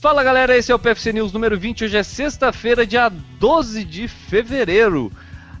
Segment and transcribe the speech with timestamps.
[0.00, 1.84] Fala galera, esse é o PFC News número 20.
[1.84, 5.10] Hoje é sexta-feira, dia 12 de fevereiro.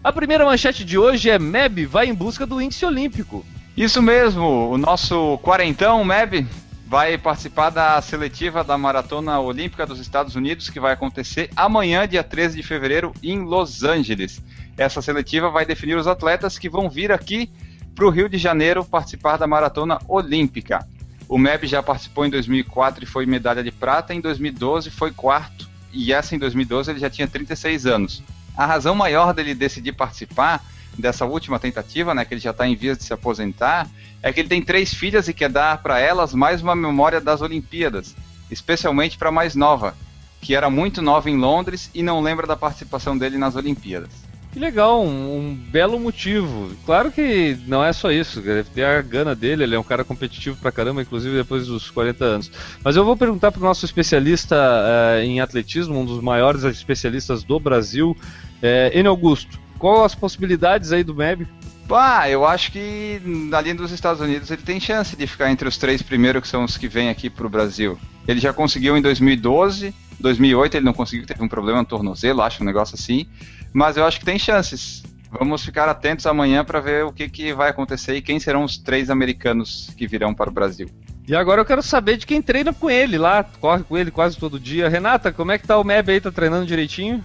[0.02, 3.44] A primeira manchete de hoje é MEB vai em busca do índice olímpico.
[3.76, 6.46] Isso mesmo, o nosso quarentão MEB
[6.86, 12.22] vai participar da seletiva da Maratona Olímpica dos Estados Unidos, que vai acontecer amanhã, dia
[12.22, 14.40] 13 de fevereiro, em Los Angeles.
[14.76, 17.50] Essa seletiva vai definir os atletas que vão vir aqui
[17.92, 20.86] para o Rio de Janeiro participar da Maratona Olímpica.
[21.28, 25.68] O MEB já participou em 2004 e foi medalha de prata, em 2012 foi quarto,
[25.92, 28.22] e essa em 2012 ele já tinha 36 anos.
[28.56, 30.64] A razão maior dele decidir participar
[30.96, 33.86] dessa última tentativa, né, que ele já está em vias de se aposentar,
[34.22, 37.42] é que ele tem três filhas e quer dar para elas mais uma memória das
[37.42, 38.16] Olimpíadas,
[38.50, 39.94] especialmente para a mais nova,
[40.40, 44.27] que era muito nova em Londres e não lembra da participação dele nas Olimpíadas.
[44.58, 46.72] Que legal, um, um, belo motivo.
[46.84, 48.42] Claro que não é só isso,
[48.74, 52.24] ter a gana dele, ele é um cara competitivo pra caramba, inclusive depois dos 40
[52.24, 52.50] anos.
[52.82, 57.60] Mas eu vou perguntar pro nosso especialista uh, em atletismo, um dos maiores especialistas do
[57.60, 58.16] Brasil,
[58.60, 59.60] uh, Enio Augusto.
[59.78, 61.46] Qual as possibilidades aí do MEB?
[61.88, 63.22] Ah, eu acho que
[63.52, 66.64] ali dos Estados Unidos ele tem chance de ficar entre os três primeiros que são
[66.64, 67.96] os que vêm aqui pro Brasil.
[68.26, 72.62] Ele já conseguiu em 2012, 2008 ele não conseguiu, teve um problema no tornozelo, acho
[72.62, 73.26] um negócio assim
[73.72, 75.02] mas eu acho que tem chances.
[75.30, 78.78] Vamos ficar atentos amanhã para ver o que, que vai acontecer e quem serão os
[78.78, 80.88] três americanos que virão para o Brasil.
[81.26, 84.38] E agora eu quero saber de quem treina com ele lá, corre com ele quase
[84.38, 84.88] todo dia.
[84.88, 86.20] Renata, como é que tá o Meb aí?
[86.20, 87.22] Tá treinando direitinho?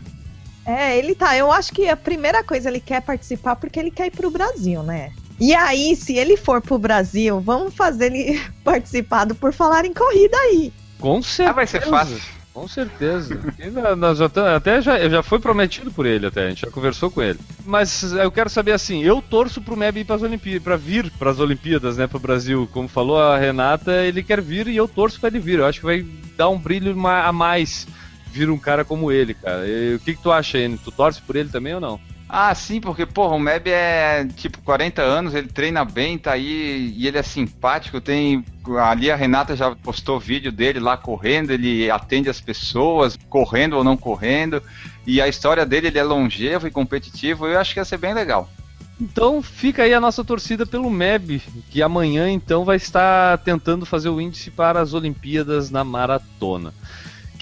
[0.65, 1.37] É, ele tá.
[1.37, 4.83] Eu acho que a primeira coisa ele quer participar porque ele quer ir pro Brasil,
[4.83, 5.13] né?
[5.39, 9.93] E aí, se ele for pro Brasil, vamos fazer ele participar do Por Falar em
[9.93, 10.73] Corrida aí.
[10.99, 11.49] Com certeza.
[11.49, 12.42] Ah, vai ser fácil.
[12.53, 13.39] Com certeza.
[13.97, 17.21] Nós já, até já, já foi prometido por ele, até, a gente já conversou com
[17.21, 17.39] ele.
[17.65, 21.11] Mas eu quero saber assim, eu torço pro MEB ir para as Olimpíadas, para vir
[21.11, 22.69] para as Olimpíadas, né, pro Brasil.
[22.71, 25.59] Como falou a Renata, ele quer vir e eu torço para ele vir.
[25.59, 26.05] Eu acho que vai
[26.37, 27.87] dar um brilho a mais
[28.31, 29.67] vir um cara como ele, cara.
[29.67, 30.79] E, o que, que tu acha, Enio?
[30.83, 31.99] Tu torce por ele também ou não?
[32.27, 36.93] Ah, sim, porque, porra, o Meb é tipo 40 anos, ele treina bem, tá aí,
[36.97, 38.43] e ele é simpático, tem.
[38.81, 43.83] Ali a Renata já postou vídeo dele lá correndo, ele atende as pessoas, correndo ou
[43.83, 44.63] não correndo,
[45.05, 48.13] e a história dele ele é longevo e competitivo, eu acho que ia ser bem
[48.13, 48.49] legal.
[48.99, 54.09] Então fica aí a nossa torcida pelo MEB, que amanhã então vai estar tentando fazer
[54.09, 56.73] o índice para as Olimpíadas na maratona.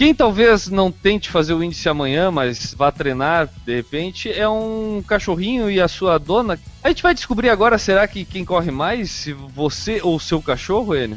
[0.01, 5.03] Quem talvez não tente fazer o índice amanhã, mas vá treinar de repente, é um
[5.07, 6.59] cachorrinho e a sua dona.
[6.83, 10.95] A gente vai descobrir agora, será que quem corre mais, se você ou seu cachorro,
[10.95, 11.15] ele?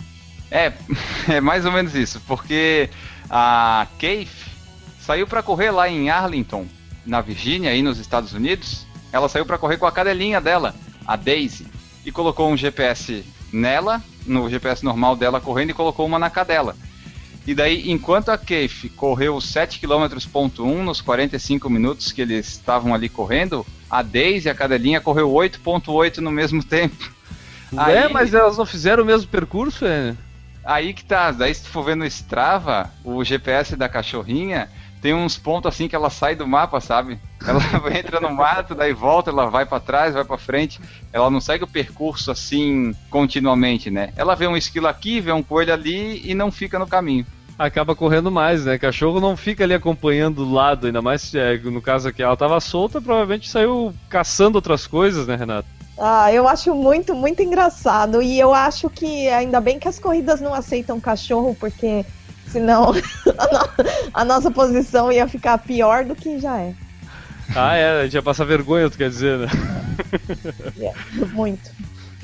[0.50, 0.71] É,
[1.33, 2.91] é mais ou menos isso, porque
[3.31, 4.28] a Keith
[5.01, 6.66] saiu para correr lá em Arlington,
[7.06, 8.87] na Virgínia, aí nos Estados Unidos.
[9.11, 10.75] Ela saiu para correr com a cadelinha dela,
[11.06, 11.66] a Daisy,
[12.05, 16.77] e colocou um GPS nela, no GPS normal dela correndo, e colocou uma na cadela.
[17.47, 23.09] E daí, enquanto a Keif correu 7 km.1 nos 45 minutos que eles estavam ali
[23.09, 27.12] correndo, a Daisy, a cadelinha, correu 8.8 no mesmo tempo.
[27.77, 30.16] Aí, é, mas elas não fizeram o mesmo percurso, é?
[30.65, 34.71] Aí que tá, daí se tu for ver no Strava, o GPS da cachorrinha
[35.03, 37.19] tem uns pontos assim que ela sai do mapa, sabe?
[37.47, 37.60] Ela
[37.94, 40.81] entra no mato, daí volta, ela vai para trás, vai para frente.
[41.12, 44.15] Ela não segue o percurso assim continuamente, né?
[44.16, 47.27] Ela vê um esquilo aqui, vê um coelho ali e não fica no caminho
[47.59, 48.78] acaba correndo mais, né?
[48.78, 52.59] Cachorro não fica ali acompanhando do lado, ainda mais é, no caso aqui ela tava
[52.60, 55.69] solta, provavelmente saiu caçando outras coisas, né, Renato?
[55.98, 58.20] Ah, eu acho muito, muito engraçado.
[58.20, 62.04] E eu acho que ainda bem que as corridas não aceitam cachorro, porque
[62.48, 62.92] senão
[63.38, 66.75] a, no a nossa posição ia ficar pior do que já é.
[67.54, 69.47] Ah, é, a gente ia passar vergonha, tu quer dizer, né?
[70.81, 70.92] É,
[71.26, 71.71] muito.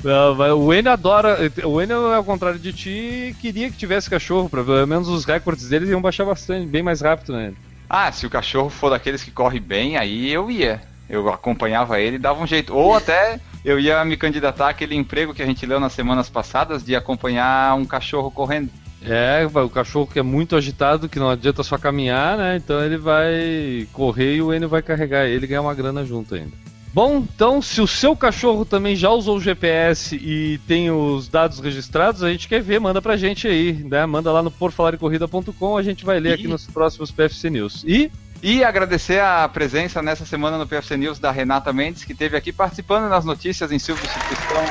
[0.03, 1.37] Não, o Enio adora.
[1.63, 5.69] O Enio, ao contrário de ti, queria que tivesse cachorro, pra pelo menos os recordes
[5.69, 7.53] deles iam baixar bastante, bem mais rápido, né?
[7.89, 10.81] Ah, se o cachorro for daqueles que corre bem, aí eu ia.
[11.09, 12.73] Eu acompanhava ele e dava um jeito.
[12.73, 16.83] Ou até eu ia me candidatar àquele emprego que a gente leu nas semanas passadas
[16.83, 18.69] de acompanhar um cachorro correndo.
[19.03, 22.55] É, o cachorro que é muito agitado, que não adianta só caminhar, né?
[22.55, 26.35] Então ele vai correr e o Enio vai carregar ele e ganhar uma grana junto
[26.35, 26.51] ainda.
[26.93, 31.59] Bom, então, se o seu cachorro também já usou o GPS e tem os dados
[31.59, 34.05] registrados, a gente quer ver, manda pra gente aí, né?
[34.05, 36.33] Manda lá no porfalarecorrida.com, a gente vai ler e...
[36.33, 37.83] aqui nos próximos PFC News.
[37.87, 38.11] E
[38.43, 42.51] e agradecer a presença nessa semana no PFC News da Renata Mendes, que esteve aqui
[42.51, 44.65] participando das notícias em substituição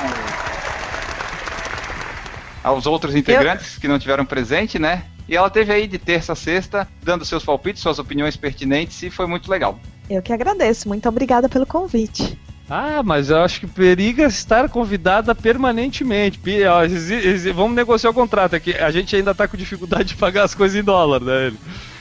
[2.64, 5.04] aos outros integrantes que não tiveram presente, né?
[5.28, 9.08] E ela teve aí de terça a sexta, dando seus palpites, suas opiniões pertinentes, e
[9.08, 9.78] foi muito legal.
[10.10, 10.88] Eu que agradeço.
[10.88, 12.36] Muito obrigada pelo convite.
[12.68, 16.40] Ah, mas eu acho que periga estar convidada permanentemente.
[17.54, 18.74] Vamos negociar o contrato aqui.
[18.74, 21.52] A gente ainda tá com dificuldade de pagar as coisas em dólar, né?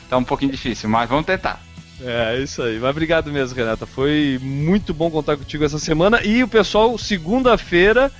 [0.10, 1.62] Tá um pouquinho difícil, mas vamos tentar.
[2.02, 2.80] É, isso aí.
[2.80, 3.86] Mas obrigado mesmo, Renata.
[3.86, 6.24] Foi muito bom contar contigo essa semana.
[6.24, 8.12] E o pessoal, segunda-feira,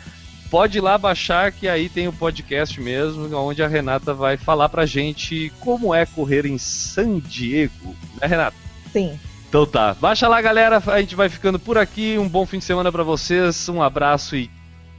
[0.52, 4.70] pode ir lá baixar, que aí tem o podcast mesmo, onde a Renata vai falar
[4.70, 7.96] pra gente como é correr em San Diego.
[8.20, 8.58] Né, Renata?
[8.92, 9.20] Sim.
[9.50, 9.96] Então tá.
[10.00, 10.82] Baixa lá, galera.
[10.86, 12.18] A gente vai ficando por aqui.
[12.18, 13.68] Um bom fim de semana para vocês.
[13.68, 14.50] Um abraço e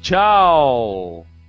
[0.02, 1.29] tchau!